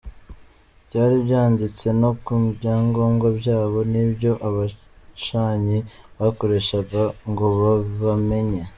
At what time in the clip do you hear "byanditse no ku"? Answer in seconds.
1.25-2.33